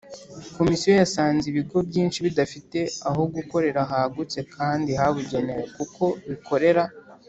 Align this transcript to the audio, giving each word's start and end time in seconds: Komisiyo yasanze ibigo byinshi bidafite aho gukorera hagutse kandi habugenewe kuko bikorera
Komisiyo 0.57 0.91
yasanze 1.01 1.43
ibigo 1.51 1.77
byinshi 1.89 2.17
bidafite 2.25 2.79
aho 3.09 3.21
gukorera 3.35 3.79
hagutse 3.91 4.39
kandi 4.55 4.91
habugenewe 4.99 5.63
kuko 5.75 6.03
bikorera 6.29 6.83